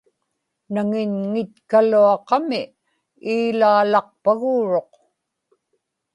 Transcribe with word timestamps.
naŋinŋitkaluaqami 0.73 2.61
iilaalaqpaguuruq 3.33 4.91